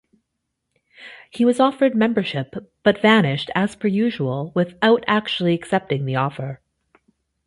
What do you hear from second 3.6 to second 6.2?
per usual, without actually accepting the